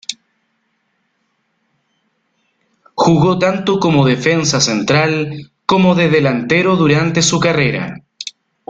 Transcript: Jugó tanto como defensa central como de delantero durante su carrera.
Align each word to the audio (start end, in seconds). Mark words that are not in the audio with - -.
Jugó 2.95 3.37
tanto 3.37 3.79
como 3.79 4.03
defensa 4.07 4.59
central 4.59 5.51
como 5.67 5.93
de 5.93 6.09
delantero 6.09 6.75
durante 6.75 7.21
su 7.21 7.39
carrera. 7.39 7.99